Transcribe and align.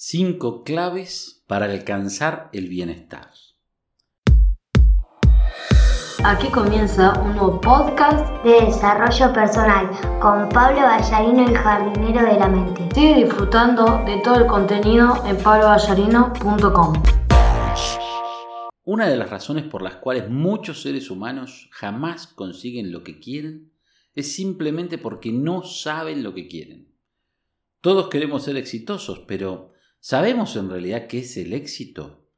Cinco 0.00 0.62
claves 0.62 1.42
para 1.48 1.66
alcanzar 1.66 2.50
el 2.52 2.68
bienestar. 2.68 3.32
Aquí 6.22 6.46
comienza 6.52 7.20
un 7.20 7.32
nuevo 7.32 7.60
podcast 7.60 8.44
de 8.44 8.66
desarrollo 8.66 9.32
personal 9.32 9.90
con 10.20 10.48
Pablo 10.50 10.82
Ballarino, 10.82 11.48
el 11.48 11.58
jardinero 11.58 12.24
de 12.24 12.38
la 12.38 12.48
mente. 12.48 12.88
Sigue 12.94 13.24
disfrutando 13.24 14.04
de 14.04 14.20
todo 14.22 14.36
el 14.36 14.46
contenido 14.46 15.20
en 15.26 15.36
pabloballarino.com. 15.38 16.92
Una 18.84 19.08
de 19.08 19.16
las 19.16 19.30
razones 19.30 19.64
por 19.64 19.82
las 19.82 19.96
cuales 19.96 20.30
muchos 20.30 20.80
seres 20.80 21.10
humanos 21.10 21.68
jamás 21.72 22.28
consiguen 22.28 22.92
lo 22.92 23.02
que 23.02 23.18
quieren 23.18 23.72
es 24.14 24.32
simplemente 24.32 24.96
porque 24.96 25.32
no 25.32 25.64
saben 25.64 26.22
lo 26.22 26.34
que 26.34 26.46
quieren. 26.46 26.94
Todos 27.80 28.08
queremos 28.08 28.44
ser 28.44 28.56
exitosos, 28.56 29.24
pero 29.26 29.72
¿sabemos 30.00 30.56
en 30.56 30.70
realidad 30.70 31.06
qué 31.06 31.20
es 31.20 31.36
el 31.36 31.52
éxito? 31.52 32.28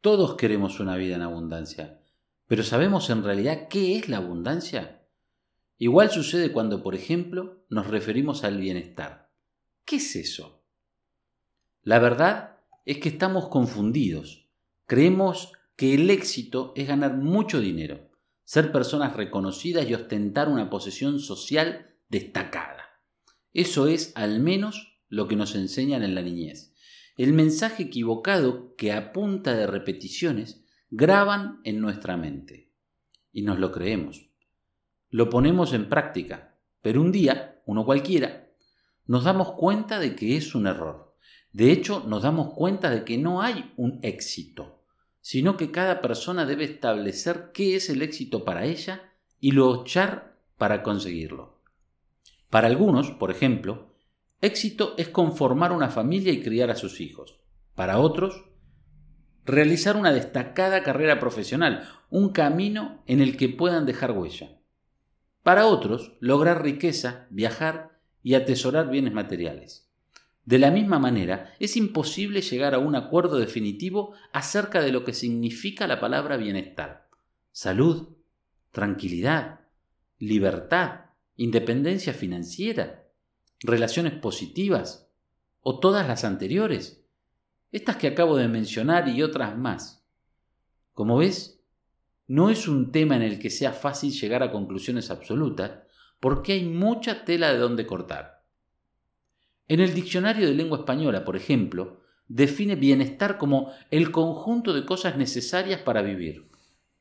Todos 0.00 0.36
queremos 0.36 0.80
una 0.80 0.96
vida 0.96 1.16
en 1.16 1.22
abundancia, 1.22 2.00
pero 2.46 2.62
¿sabemos 2.62 3.10
en 3.10 3.24
realidad 3.24 3.68
qué 3.68 3.96
es 3.96 4.08
la 4.08 4.18
abundancia? 4.18 5.06
Igual 5.76 6.10
sucede 6.10 6.52
cuando, 6.52 6.82
por 6.82 6.94
ejemplo, 6.94 7.64
nos 7.68 7.86
referimos 7.86 8.44
al 8.44 8.58
bienestar. 8.58 9.30
¿Qué 9.84 9.96
es 9.96 10.16
eso? 10.16 10.64
La 11.82 11.98
verdad 11.98 12.58
es 12.84 12.98
que 12.98 13.08
estamos 13.08 13.48
confundidos. 13.48 14.48
Creemos 14.86 15.52
que 15.76 15.94
el 15.94 16.10
éxito 16.10 16.72
es 16.76 16.88
ganar 16.88 17.16
mucho 17.16 17.60
dinero 17.60 18.08
ser 18.48 18.72
personas 18.72 19.14
reconocidas 19.14 19.86
y 19.86 19.92
ostentar 19.92 20.48
una 20.48 20.70
posición 20.70 21.20
social 21.20 21.94
destacada. 22.08 23.02
Eso 23.52 23.88
es 23.88 24.12
al 24.14 24.40
menos 24.40 25.02
lo 25.10 25.28
que 25.28 25.36
nos 25.36 25.54
enseñan 25.54 26.02
en 26.02 26.14
la 26.14 26.22
niñez. 26.22 26.72
El 27.18 27.34
mensaje 27.34 27.82
equivocado 27.82 28.74
que 28.76 28.92
a 28.92 29.12
punta 29.12 29.54
de 29.54 29.66
repeticiones 29.66 30.64
graban 30.88 31.60
en 31.64 31.82
nuestra 31.82 32.16
mente. 32.16 32.72
Y 33.30 33.42
nos 33.42 33.58
lo 33.58 33.70
creemos. 33.70 34.30
Lo 35.10 35.28
ponemos 35.28 35.74
en 35.74 35.90
práctica, 35.90 36.56
pero 36.80 37.02
un 37.02 37.12
día, 37.12 37.60
uno 37.66 37.84
cualquiera, 37.84 38.48
nos 39.04 39.24
damos 39.24 39.52
cuenta 39.52 39.98
de 39.98 40.16
que 40.16 40.38
es 40.38 40.54
un 40.54 40.66
error. 40.66 41.14
De 41.52 41.72
hecho, 41.72 42.04
nos 42.06 42.22
damos 42.22 42.54
cuenta 42.54 42.88
de 42.88 43.04
que 43.04 43.18
no 43.18 43.42
hay 43.42 43.74
un 43.76 44.00
éxito 44.02 44.78
sino 45.20 45.58
que 45.58 45.70
cada 45.70 46.00
persona 46.00 46.46
debe 46.46 46.64
establecer 46.64 47.50
qué 47.52 47.76
es 47.76 47.90
el 47.90 48.00
éxito 48.00 48.46
para 48.46 48.64
ella 48.64 49.12
y 49.40 49.52
luchar 49.52 50.38
para 50.56 50.82
conseguirlo. 50.82 51.60
Para 52.48 52.68
algunos, 52.68 53.10
por 53.10 53.30
ejemplo, 53.30 53.94
éxito 54.40 54.94
es 54.98 55.08
conformar 55.08 55.72
una 55.72 55.88
familia 55.88 56.32
y 56.32 56.42
criar 56.42 56.70
a 56.70 56.76
sus 56.76 57.00
hijos. 57.00 57.40
Para 57.74 57.98
otros, 57.98 58.46
realizar 59.44 59.96
una 59.96 60.12
destacada 60.12 60.82
carrera 60.82 61.18
profesional, 61.18 61.88
un 62.10 62.30
camino 62.30 63.02
en 63.06 63.20
el 63.20 63.36
que 63.36 63.48
puedan 63.48 63.86
dejar 63.86 64.12
huella. 64.12 64.60
Para 65.42 65.66
otros, 65.66 66.16
lograr 66.20 66.62
riqueza, 66.62 67.26
viajar 67.30 68.00
y 68.22 68.34
atesorar 68.34 68.90
bienes 68.90 69.12
materiales. 69.12 69.88
De 70.44 70.58
la 70.58 70.70
misma 70.70 70.98
manera, 70.98 71.54
es 71.58 71.76
imposible 71.76 72.40
llegar 72.40 72.74
a 72.74 72.78
un 72.78 72.94
acuerdo 72.94 73.38
definitivo 73.38 74.14
acerca 74.32 74.80
de 74.80 74.92
lo 74.92 75.04
que 75.04 75.12
significa 75.12 75.86
la 75.86 76.00
palabra 76.00 76.36
bienestar. 76.36 77.08
Salud, 77.52 78.16
tranquilidad, 78.70 79.60
libertad, 80.18 81.06
independencia 81.36 82.12
financiera, 82.12 83.07
relaciones 83.60 84.14
positivas 84.14 85.10
o 85.60 85.80
todas 85.80 86.06
las 86.06 86.24
anteriores. 86.24 87.04
Estas 87.72 87.96
que 87.96 88.06
acabo 88.06 88.36
de 88.36 88.48
mencionar 88.48 89.08
y 89.08 89.22
otras 89.22 89.56
más. 89.56 90.06
Como 90.94 91.18
ves, 91.18 91.62
no 92.26 92.50
es 92.50 92.68
un 92.68 92.92
tema 92.92 93.16
en 93.16 93.22
el 93.22 93.38
que 93.38 93.50
sea 93.50 93.72
fácil 93.72 94.12
llegar 94.12 94.42
a 94.42 94.50
conclusiones 94.52 95.10
absolutas 95.10 95.82
porque 96.20 96.52
hay 96.52 96.64
mucha 96.64 97.24
tela 97.24 97.52
de 97.52 97.58
donde 97.58 97.86
cortar. 97.86 98.44
En 99.68 99.80
el 99.80 99.94
diccionario 99.94 100.46
de 100.46 100.54
lengua 100.54 100.78
española, 100.78 101.24
por 101.24 101.36
ejemplo, 101.36 102.00
define 102.26 102.74
bienestar 102.74 103.38
como 103.38 103.72
el 103.90 104.10
conjunto 104.10 104.72
de 104.72 104.84
cosas 104.84 105.16
necesarias 105.16 105.80
para 105.80 106.02
vivir. 106.02 106.48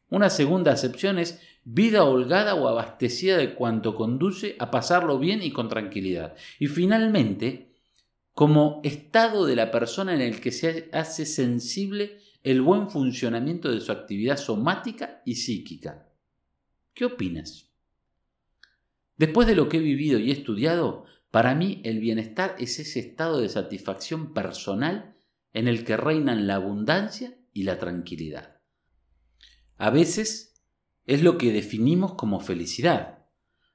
Una 0.09 0.29
segunda 0.29 0.71
acepción 0.71 1.19
es 1.19 1.41
vida 1.65 2.05
holgada 2.05 2.55
o 2.55 2.67
abastecida 2.67 3.37
de 3.37 3.53
cuanto 3.53 3.95
conduce 3.95 4.55
a 4.59 4.71
pasarlo 4.71 5.19
bien 5.19 5.43
y 5.43 5.51
con 5.51 5.67
tranquilidad. 5.67 6.35
Y 6.59 6.67
finalmente, 6.67 7.73
como 8.33 8.79
estado 8.83 9.45
de 9.45 9.55
la 9.55 9.69
persona 9.69 10.13
en 10.13 10.21
el 10.21 10.39
que 10.39 10.51
se 10.51 10.89
hace 10.93 11.25
sensible 11.25 12.19
el 12.43 12.61
buen 12.61 12.89
funcionamiento 12.89 13.69
de 13.69 13.81
su 13.81 13.91
actividad 13.91 14.37
somática 14.37 15.21
y 15.25 15.35
psíquica. 15.35 16.07
¿Qué 16.93 17.03
opinas? 17.03 17.69
Después 19.17 19.47
de 19.47 19.55
lo 19.55 19.67
que 19.67 19.77
he 19.77 19.81
vivido 19.81 20.19
y 20.19 20.31
estudiado, 20.31 21.05
para 21.31 21.55
mí 21.55 21.81
el 21.83 21.99
bienestar 21.99 22.55
es 22.59 22.79
ese 22.79 22.99
estado 22.99 23.41
de 23.41 23.49
satisfacción 23.49 24.33
personal 24.33 25.15
en 25.51 25.67
el 25.67 25.83
que 25.83 25.97
reinan 25.97 26.47
la 26.47 26.55
abundancia 26.55 27.35
y 27.51 27.63
la 27.63 27.79
tranquilidad. 27.79 28.56
A 29.77 29.89
veces 29.89 30.61
es 31.05 31.21
lo 31.23 31.37
que 31.37 31.51
definimos 31.51 32.15
como 32.15 32.39
felicidad, 32.39 33.25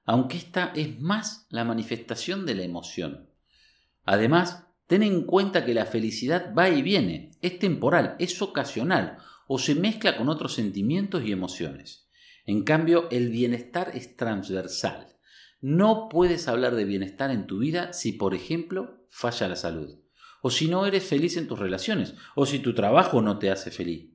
aunque 0.05 0.37
esta 0.37 0.73
es 0.75 1.01
más 1.01 1.47
la 1.49 1.65
manifestación 1.65 2.45
de 2.47 2.55
la 2.55 2.65
emoción. 2.65 3.31
Además, 4.05 4.67
ten 4.87 5.03
en 5.03 5.25
cuenta 5.25 5.65
que 5.65 5.75
la 5.75 5.87
felicidad 5.87 6.53
va 6.57 6.69
y 6.69 6.83
viene, 6.83 7.31
es 7.41 7.59
temporal, 7.59 8.17
es 8.19 8.41
ocasional 8.43 9.19
o 9.47 9.59
se 9.59 9.75
mezcla 9.75 10.17
con 10.17 10.29
otros 10.29 10.55
sentimientos 10.55 11.25
y 11.25 11.33
emociones. 11.33 12.09
En 12.45 12.65
cambio, 12.65 13.09
el 13.11 13.31
bienestar 13.31 13.93
es 13.95 14.17
transversal 14.17 15.13
no 15.63 16.09
puedes 16.09 16.49
hablar 16.49 16.75
de 16.75 16.85
bienestar 16.85 17.31
en 17.31 17.47
tu 17.47 17.59
vida 17.59 17.93
si, 17.93 18.13
por 18.13 18.35
ejemplo, 18.35 19.07
falla 19.09 19.47
la 19.47 19.55
salud, 19.55 19.97
o 20.43 20.51
si 20.51 20.67
no 20.67 20.85
eres 20.87 21.05
feliz 21.05 21.37
en 21.37 21.47
tus 21.47 21.61
relaciones, 21.61 22.17
o 22.35 22.47
si 22.47 22.59
tu 22.59 22.75
trabajo 22.75 23.23
no 23.23 23.39
te 23.39 23.49
hace 23.49 23.71
feliz, 23.71 24.12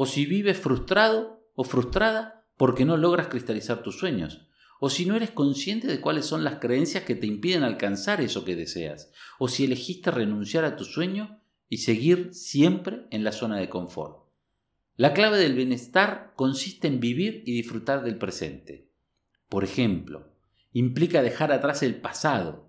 o 0.00 0.06
si 0.06 0.26
vives 0.26 0.56
frustrado 0.56 1.50
o 1.56 1.64
frustrada 1.64 2.46
porque 2.56 2.84
no 2.84 2.96
logras 2.96 3.26
cristalizar 3.26 3.82
tus 3.82 3.98
sueños, 3.98 4.46
o 4.78 4.90
si 4.90 5.06
no 5.06 5.16
eres 5.16 5.32
consciente 5.32 5.88
de 5.88 6.00
cuáles 6.00 6.24
son 6.24 6.44
las 6.44 6.60
creencias 6.60 7.02
que 7.02 7.16
te 7.16 7.26
impiden 7.26 7.64
alcanzar 7.64 8.20
eso 8.20 8.44
que 8.44 8.54
deseas, 8.54 9.10
o 9.40 9.48
si 9.48 9.64
elegiste 9.64 10.12
renunciar 10.12 10.64
a 10.64 10.76
tu 10.76 10.84
sueño 10.84 11.42
y 11.68 11.78
seguir 11.78 12.32
siempre 12.32 13.08
en 13.10 13.24
la 13.24 13.32
zona 13.32 13.56
de 13.56 13.68
confort. 13.68 14.28
La 14.94 15.14
clave 15.14 15.36
del 15.36 15.56
bienestar 15.56 16.32
consiste 16.36 16.86
en 16.86 17.00
vivir 17.00 17.42
y 17.44 17.54
disfrutar 17.54 18.04
del 18.04 18.18
presente. 18.18 18.92
Por 19.48 19.64
ejemplo, 19.64 20.32
implica 20.72 21.22
dejar 21.22 21.50
atrás 21.50 21.82
el 21.82 21.96
pasado, 21.96 22.67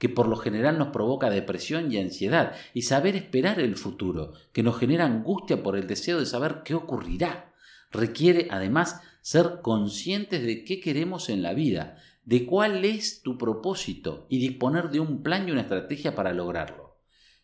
que 0.00 0.08
por 0.08 0.26
lo 0.28 0.36
general 0.36 0.78
nos 0.78 0.88
provoca 0.88 1.28
depresión 1.28 1.92
y 1.92 1.98
ansiedad, 1.98 2.54
y 2.72 2.82
saber 2.82 3.16
esperar 3.16 3.60
el 3.60 3.76
futuro, 3.76 4.32
que 4.54 4.62
nos 4.62 4.78
genera 4.78 5.04
angustia 5.04 5.62
por 5.62 5.76
el 5.76 5.86
deseo 5.86 6.18
de 6.18 6.24
saber 6.24 6.62
qué 6.64 6.74
ocurrirá. 6.74 7.52
Requiere 7.92 8.48
además 8.50 9.02
ser 9.20 9.58
conscientes 9.60 10.42
de 10.42 10.64
qué 10.64 10.80
queremos 10.80 11.28
en 11.28 11.42
la 11.42 11.52
vida, 11.52 11.98
de 12.24 12.46
cuál 12.46 12.86
es 12.86 13.20
tu 13.20 13.36
propósito 13.36 14.26
y 14.30 14.38
disponer 14.38 14.88
de 14.88 15.00
un 15.00 15.22
plan 15.22 15.46
y 15.46 15.52
una 15.52 15.60
estrategia 15.60 16.14
para 16.14 16.32
lograrlo. 16.32 16.96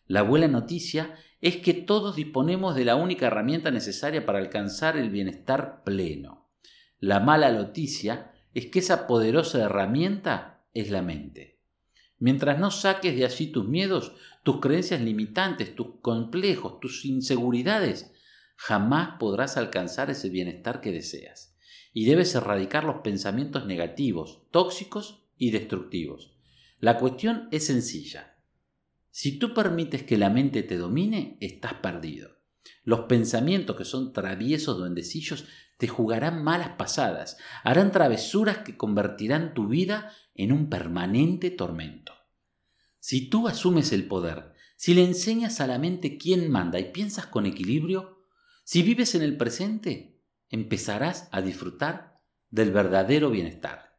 La 0.07 0.23
buena 0.23 0.47
noticia 0.47 1.13
es 1.41 1.57
que 1.57 1.75
todos 1.75 2.15
disponemos 2.15 2.75
de 2.75 2.85
la 2.85 2.95
única 2.95 3.27
herramienta 3.27 3.69
necesaria 3.69 4.25
para 4.25 4.39
alcanzar 4.39 4.97
el 4.97 5.11
bienestar 5.11 5.83
pleno. 5.83 6.49
La 6.99 7.19
mala 7.19 7.51
noticia 7.51 8.31
es 8.55 8.65
que 8.65 8.79
esa 8.79 9.05
poderosa 9.05 9.59
herramienta 9.59 10.65
es 10.73 10.89
la 10.89 11.03
mente. 11.03 11.56
Mientras 12.19 12.59
no 12.59 12.71
saques 12.71 13.15
de 13.15 13.25
allí 13.25 13.47
tus 13.47 13.67
miedos, 13.67 14.13
tus 14.43 14.59
creencias 14.59 15.01
limitantes, 15.01 15.75
tus 15.75 15.99
complejos, 16.01 16.79
tus 16.79 17.05
inseguridades, 17.05 18.11
jamás 18.55 19.17
podrás 19.19 19.57
alcanzar 19.57 20.09
ese 20.09 20.29
bienestar 20.29 20.81
que 20.81 20.91
deseas. 20.91 21.55
Y 21.93 22.05
debes 22.05 22.33
erradicar 22.35 22.83
los 22.83 22.97
pensamientos 22.97 23.65
negativos, 23.65 24.43
tóxicos 24.51 25.23
y 25.37 25.51
destructivos. 25.51 26.35
La 26.79 26.99
cuestión 26.99 27.47
es 27.51 27.65
sencilla. 27.65 28.35
Si 29.09 29.39
tú 29.39 29.53
permites 29.53 30.03
que 30.03 30.17
la 30.17 30.29
mente 30.29 30.63
te 30.63 30.77
domine, 30.77 31.37
estás 31.39 31.75
perdido. 31.75 32.36
Los 32.83 33.01
pensamientos 33.01 33.75
que 33.75 33.85
son 33.85 34.13
traviesos 34.13 34.77
duendecillos 34.77 35.45
te 35.77 35.87
jugarán 35.87 36.43
malas 36.43 36.69
pasadas, 36.77 37.37
harán 37.63 37.91
travesuras 37.91 38.59
que 38.59 38.77
convertirán 38.77 39.53
tu 39.53 39.67
vida 39.67 40.11
en 40.33 40.51
un 40.51 40.69
permanente 40.69 41.51
tormento. 41.51 42.13
Si 42.99 43.29
tú 43.29 43.47
asumes 43.47 43.91
el 43.91 44.07
poder, 44.07 44.53
si 44.75 44.93
le 44.93 45.03
enseñas 45.03 45.59
a 45.61 45.67
la 45.67 45.79
mente 45.79 46.17
quién 46.17 46.49
manda 46.51 46.79
y 46.79 46.91
piensas 46.91 47.25
con 47.27 47.45
equilibrio, 47.45 48.17
si 48.63 48.83
vives 48.83 49.15
en 49.15 49.21
el 49.21 49.37
presente, 49.37 50.19
empezarás 50.49 51.29
a 51.31 51.41
disfrutar 51.41 52.21
del 52.49 52.71
verdadero 52.71 53.29
bienestar. 53.29 53.97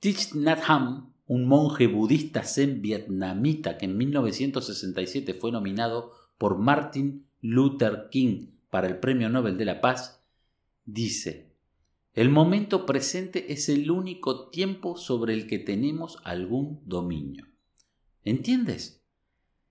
Thich 0.00 0.34
Nhat 0.34 0.62
Hanh, 0.66 1.14
un 1.26 1.46
monje 1.46 1.86
budista 1.86 2.44
zen 2.44 2.82
vietnamita 2.82 3.78
que 3.78 3.86
en 3.86 3.96
1967 3.96 5.34
fue 5.34 5.50
nominado 5.50 6.12
por 6.38 6.58
Martin 6.58 7.26
Luther 7.40 8.08
King 8.10 8.48
para 8.70 8.86
el 8.86 8.98
Premio 8.98 9.28
Nobel 9.28 9.56
de 9.56 9.64
la 9.64 9.80
Paz, 9.80 10.22
dice, 10.84 11.52
el 12.12 12.30
momento 12.30 12.86
presente 12.86 13.52
es 13.52 13.68
el 13.68 13.90
único 13.90 14.48
tiempo 14.48 14.96
sobre 14.96 15.34
el 15.34 15.46
que 15.46 15.58
tenemos 15.58 16.18
algún 16.24 16.80
dominio. 16.86 17.46
¿Entiendes? 18.24 19.02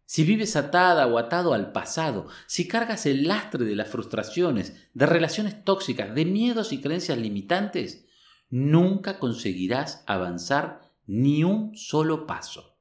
Si 0.05 0.23
vives 0.23 0.55
atada 0.55 1.07
o 1.07 1.17
atado 1.17 1.53
al 1.53 1.71
pasado, 1.71 2.27
si 2.45 2.67
cargas 2.67 3.07
el 3.07 3.27
lastre 3.27 3.65
de 3.65 3.75
las 3.75 3.89
frustraciones, 3.89 4.75
de 4.93 5.07
relaciones 5.07 5.63
tóxicas, 5.63 6.13
de 6.13 6.25
miedos 6.25 6.71
y 6.71 6.81
creencias 6.81 7.17
limitantes, 7.17 8.05
nunca 8.51 9.17
conseguirás 9.17 10.03
avanzar 10.05 10.93
ni 11.07 11.43
un 11.43 11.75
solo 11.75 12.27
paso. 12.27 12.77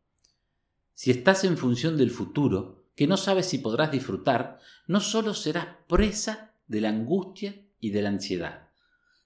Si 0.93 1.11
estás 1.11 1.45
en 1.45 1.57
función 1.57 1.97
del 1.97 2.11
futuro, 2.11 2.84
que 2.95 3.07
no 3.07 3.17
sabes 3.17 3.47
si 3.47 3.59
podrás 3.59 3.91
disfrutar, 3.91 4.61
no 4.87 5.01
solo 5.01 5.35
serás 5.35 5.67
presa 5.89 6.55
de 6.67 6.81
la 6.81 6.91
angustia 6.91 7.61
y 7.81 7.91
de 7.91 8.03
la 8.03 8.09
ansiedad, 8.11 8.69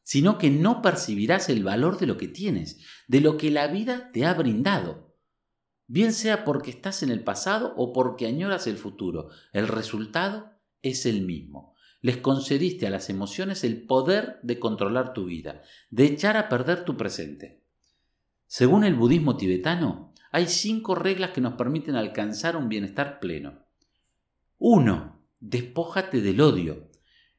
sino 0.02 0.38
que 0.38 0.50
no 0.50 0.82
percibirás 0.82 1.48
el 1.48 1.62
valor 1.62 1.98
de 1.98 2.06
lo 2.06 2.16
que 2.16 2.28
tienes, 2.28 2.80
de 3.06 3.20
lo 3.20 3.36
que 3.36 3.50
la 3.50 3.66
vida 3.68 4.10
te 4.12 4.24
ha 4.24 4.34
brindado. 4.34 5.14
Bien 5.86 6.12
sea 6.12 6.44
porque 6.44 6.70
estás 6.70 7.02
en 7.02 7.10
el 7.10 7.24
pasado 7.24 7.74
o 7.76 7.92
porque 7.92 8.26
añoras 8.26 8.66
el 8.66 8.76
futuro, 8.76 9.30
el 9.52 9.68
resultado 9.68 10.52
es 10.82 11.06
el 11.06 11.22
mismo. 11.22 11.74
Les 12.00 12.18
concediste 12.18 12.86
a 12.86 12.90
las 12.90 13.10
emociones 13.10 13.64
el 13.64 13.86
poder 13.86 14.38
de 14.42 14.58
controlar 14.58 15.12
tu 15.12 15.24
vida, 15.24 15.62
de 15.90 16.04
echar 16.04 16.36
a 16.36 16.48
perder 16.48 16.84
tu 16.84 16.96
presente. 16.96 17.64
Según 18.46 18.84
el 18.84 18.94
budismo 18.94 19.36
tibetano, 19.36 20.14
hay 20.30 20.46
cinco 20.46 20.94
reglas 20.94 21.30
que 21.30 21.40
nos 21.40 21.54
permiten 21.54 21.96
alcanzar 21.96 22.56
un 22.56 22.68
bienestar 22.68 23.20
pleno. 23.20 23.66
1. 24.58 25.20
Despójate 25.40 26.20
del 26.20 26.40
odio. 26.40 26.88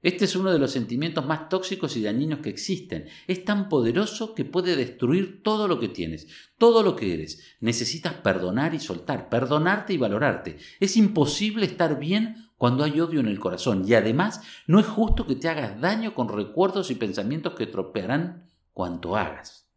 Este 0.02 0.24
es 0.24 0.36
uno 0.38 0.54
de 0.54 0.60
los 0.60 0.72
sentimientos 0.72 1.26
más 1.26 1.50
tóxicos 1.50 1.98
y 1.98 2.02
dañinos 2.02 2.40
que 2.40 2.50
existen. 2.50 3.10
Es 3.28 3.44
tan 3.44 3.68
poderoso 3.68 4.34
que 4.34 4.46
puede 4.46 4.78
destruir 4.78 5.44
todo 5.44 5.68
lo 5.68 5.78
que 5.80 5.90
tienes, 5.90 6.28
todo 6.58 6.84
lo 6.84 6.96
que 6.96 7.14
eres. 7.14 7.58
Necesitas 7.60 8.14
perdonar 8.14 8.74
y 8.74 8.80
soltar, 8.80 9.28
perdonarte 9.28 9.94
y 9.94 9.98
valorarte. 9.98 10.58
Es 10.80 10.96
imposible 10.96 11.66
estar 11.66 12.00
bien 12.00 12.50
cuando 12.56 12.86
hay 12.86 13.02
odio 13.02 13.20
en 13.20 13.28
el 13.28 13.40
corazón 13.40 13.84
y 13.86 13.94
además 13.94 14.42
no 14.68 14.80
es 14.80 14.86
justo 14.86 15.28
que 15.28 15.36
te 15.36 15.50
hagas 15.50 15.82
daño 15.82 16.14
con 16.14 16.30
recuerdos 16.30 16.92
y 16.92 16.96
pensamientos 16.96 17.56
que 17.56 17.68
tropearán 17.68 18.50
cuanto 18.72 19.18
hagas. 19.18 19.70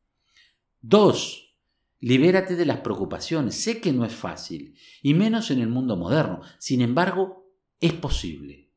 2. 0.83 1.52
Libérate 2.03 2.57
de 2.57 2.67
las 2.67 2.79
preocupaciones. 2.79 3.55
Sé 3.55 3.81
que 3.81 3.93
no 3.93 4.05
es 4.05 4.13
fácil, 4.13 4.75
y 5.03 5.15
menos 5.15 5.53
en 5.53 5.61
el 5.61 5.69
mundo 5.69 5.97
moderno. 5.97 6.41
Sin 6.59 6.81
embargo, 6.81 7.49
es 7.79 7.93
posible. 7.93 8.73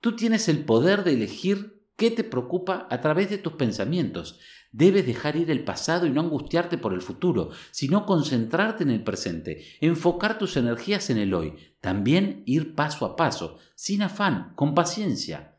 Tú 0.00 0.14
tienes 0.14 0.50
el 0.50 0.66
poder 0.66 1.02
de 1.02 1.14
elegir 1.14 1.82
qué 1.96 2.10
te 2.10 2.24
preocupa 2.24 2.86
a 2.90 3.00
través 3.00 3.30
de 3.30 3.38
tus 3.38 3.54
pensamientos. 3.54 4.38
Debes 4.70 5.06
dejar 5.06 5.36
ir 5.36 5.50
el 5.50 5.64
pasado 5.64 6.04
y 6.04 6.10
no 6.10 6.20
angustiarte 6.20 6.76
por 6.76 6.92
el 6.92 7.00
futuro, 7.00 7.52
sino 7.70 8.04
concentrarte 8.04 8.84
en 8.84 8.90
el 8.90 9.02
presente, 9.02 9.64
enfocar 9.80 10.36
tus 10.36 10.58
energías 10.58 11.08
en 11.08 11.16
el 11.16 11.32
hoy, 11.32 11.54
también 11.80 12.42
ir 12.44 12.74
paso 12.74 13.06
a 13.06 13.16
paso, 13.16 13.56
sin 13.76 14.02
afán, 14.02 14.52
con 14.56 14.74
paciencia. 14.74 15.56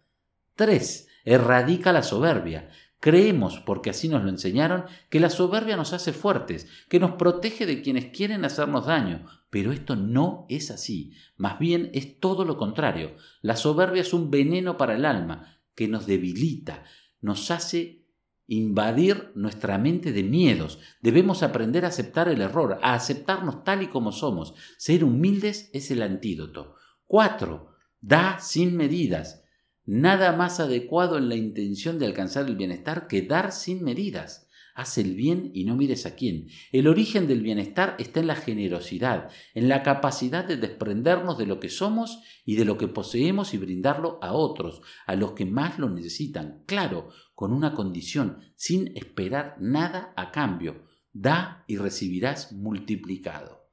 3. 0.58 1.08
Erradica 1.26 1.92
la 1.92 2.04
soberbia. 2.04 2.70
Creemos, 3.00 3.62
porque 3.62 3.92
así 3.92 4.10
nos 4.10 4.24
lo 4.24 4.30
enseñaron, 4.30 4.86
que 5.10 5.20
la 5.20 5.30
soberbia 5.30 5.78
nos 5.78 5.94
hace 5.94 6.12
fuertes, 6.12 6.68
que 6.90 7.00
nos 7.00 7.14
protege 7.14 7.66
de 7.66 7.82
quienes 7.82 8.08
quieren 8.08 8.44
hacernos 8.44 8.88
daño, 8.88 9.26
pero 9.50 9.72
esto 9.72 9.96
no 9.96 10.46
es 10.50 10.70
así, 10.70 11.14
más 11.38 11.60
bien 11.60 11.92
es 11.94 12.20
todo 12.20 12.44
lo 12.44 12.58
contrario. 12.58 13.16
La 13.42 13.56
soberbia 13.56 14.02
es 14.02 14.14
un 14.14 14.30
veneno 14.30 14.78
para 14.78 14.96
el 14.96 15.06
alma, 15.06 15.60
que 15.76 15.88
nos 15.88 16.08
debilita, 16.08 16.84
nos 17.22 17.52
hace 17.52 18.06
invadir 18.48 19.32
nuestra 19.36 19.78
mente 19.78 20.12
de 20.12 20.24
miedos. 20.24 20.80
Debemos 21.02 21.44
aprender 21.44 21.86
a 21.86 21.90
aceptar 21.90 22.28
el 22.28 22.42
error, 22.42 22.80
a 22.82 22.96
aceptarnos 22.96 23.64
tal 23.64 23.84
y 23.84 23.88
como 23.88 24.12
somos. 24.12 24.56
Ser 24.78 25.04
humildes 25.04 25.70
es 25.72 25.92
el 25.92 26.02
antídoto. 26.02 26.76
4. 27.06 27.70
Da 28.02 28.40
sin 28.40 28.76
medidas. 28.76 29.44
Nada 29.92 30.34
más 30.34 30.60
adecuado 30.60 31.18
en 31.18 31.30
la 31.30 31.36
intención 31.36 31.98
de 31.98 32.06
alcanzar 32.06 32.46
el 32.46 32.56
bienestar 32.56 33.08
que 33.08 33.24
dar 33.24 33.52
sin 33.52 33.84
medidas. 33.84 34.48
Haz 34.76 35.00
el 35.00 35.16
bien 35.16 35.50
y 35.56 35.66
no 35.66 35.76
mires 35.76 36.06
a 36.06 36.14
quién. 36.14 36.46
El 36.72 36.88
origen 36.88 37.26
del 37.26 37.42
bienestar 37.42 37.96
está 37.98 38.20
en 38.20 38.28
la 38.28 38.36
generosidad, 38.36 39.32
en 39.56 39.68
la 39.68 39.82
capacidad 39.82 40.46
de 40.46 40.58
desprendernos 40.58 41.40
de 41.40 41.48
lo 41.48 41.60
que 41.60 41.70
somos 41.70 42.22
y 42.46 42.56
de 42.56 42.66
lo 42.66 42.78
que 42.78 42.88
poseemos 42.88 43.56
y 43.56 43.58
brindarlo 43.58 44.20
a 44.22 44.34
otros, 44.34 44.84
a 45.08 45.16
los 45.16 45.32
que 45.32 45.48
más 45.48 45.80
lo 45.80 45.90
necesitan. 45.90 46.62
Claro, 46.68 47.10
con 47.34 47.52
una 47.52 47.74
condición, 47.74 48.42
sin 48.56 48.96
esperar 48.96 49.56
nada 49.60 50.14
a 50.16 50.30
cambio. 50.32 50.84
Da 51.14 51.64
y 51.66 51.78
recibirás 51.78 52.52
multiplicado. 52.52 53.72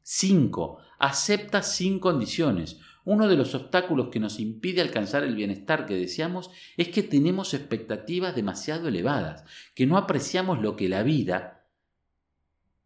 5. 0.00 0.78
Acepta 0.98 1.62
sin 1.62 1.98
condiciones. 1.98 2.78
Uno 3.10 3.26
de 3.26 3.38
los 3.38 3.54
obstáculos 3.54 4.08
que 4.08 4.20
nos 4.20 4.38
impide 4.38 4.82
alcanzar 4.82 5.24
el 5.24 5.34
bienestar 5.34 5.86
que 5.86 5.94
deseamos 5.94 6.50
es 6.76 6.88
que 6.88 7.02
tenemos 7.02 7.54
expectativas 7.54 8.36
demasiado 8.36 8.86
elevadas, 8.86 9.44
que 9.74 9.86
no 9.86 9.96
apreciamos 9.96 10.60
lo 10.60 10.76
que 10.76 10.90
la 10.90 11.02
vida, 11.02 11.64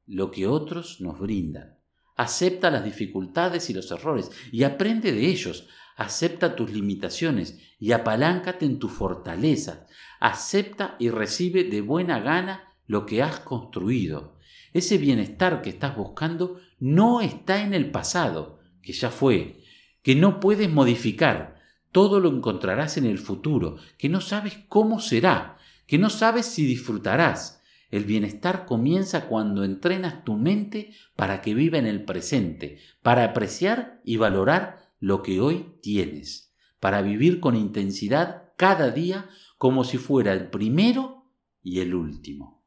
lo 0.07 0.31
que 0.31 0.47
otros 0.47 1.01
nos 1.01 1.19
brindan. 1.19 1.77
Acepta 2.15 2.71
las 2.71 2.85
dificultades 2.85 3.69
y 3.69 3.75
los 3.75 3.91
errores 3.91 4.31
y 4.53 4.63
aprende 4.63 5.11
de 5.11 5.27
ellos. 5.27 5.67
Acepta 5.97 6.55
tus 6.55 6.71
limitaciones 6.71 7.59
y 7.81 7.91
apaláncate 7.91 8.65
en 8.65 8.79
tu 8.79 8.89
fortaleza. 8.89 9.89
Acepta 10.21 10.95
y 11.01 11.11
recibe 11.11 11.65
de 11.65 11.81
buena 11.81 12.21
gana 12.21 12.69
lo 12.87 13.07
que 13.07 13.25
has 13.25 13.41
construido. 13.41 14.39
Ese 14.73 14.99
bienestar 14.99 15.63
que 15.63 15.71
estás 15.71 15.97
buscando 15.97 16.61
no 16.79 17.21
está 17.23 17.61
en 17.61 17.75
el 17.75 17.91
pasado, 17.91 18.61
que 18.83 18.93
ya 18.93 19.11
fue, 19.11 19.62
que 20.03 20.15
no 20.15 20.41
puedes 20.41 20.71
modificar, 20.71 21.61
todo 21.93 22.21
lo 22.21 22.31
encontrarás 22.31 22.97
en 22.97 23.07
el 23.07 23.19
futuro, 23.19 23.77
que 23.99 24.09
no 24.09 24.21
sabes 24.21 24.59
cómo 24.69 25.01
será, 25.01 25.59
que 25.87 25.99
no 25.99 26.11
sabes 26.11 26.47
si 26.47 26.67
disfrutarás. 26.67 27.63
El 27.91 28.05
bienestar 28.05 28.65
comienza 28.65 29.27
cuando 29.27 29.65
entrenas 29.65 30.25
tu 30.25 30.35
mente 30.37 30.95
para 31.15 31.43
que 31.43 31.55
viva 31.55 31.79
en 31.79 31.87
el 31.87 32.05
presente, 32.05 32.79
para 33.03 33.25
apreciar 33.25 34.01
y 34.05 34.17
valorar 34.17 34.91
lo 34.99 35.23
que 35.23 35.41
hoy 35.41 35.67
tienes, 35.83 36.55
para 36.81 37.03
vivir 37.03 37.41
con 37.41 37.55
intensidad 37.55 38.53
cada 38.57 38.91
día 38.91 39.29
como 39.59 39.85
si 39.85 39.99
fuera 39.99 40.33
el 40.33 40.49
primero 40.49 41.27
y 41.63 41.81
el 41.81 41.95
último. 41.95 42.62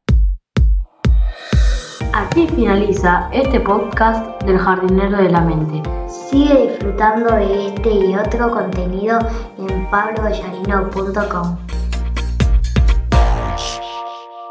Aquí 2.13 2.47
finaliza 2.47 3.29
este 3.31 3.59
podcast 3.59 4.41
del 4.43 4.57
jardinero 4.57 5.17
de 5.17 5.29
la 5.29 5.41
mente. 5.41 5.81
Sigue 6.09 6.69
disfrutando 6.69 7.35
de 7.35 7.67
este 7.67 7.89
y 7.89 8.15
otro 8.15 8.51
contenido 8.51 9.19
en 9.57 9.89
pabloballarino.com. 9.89 11.64